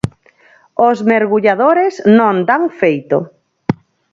Os 0.87 0.97
mergulladores 1.11 1.93
non 2.19 2.35
dan 2.49 2.63
feito. 2.79 3.17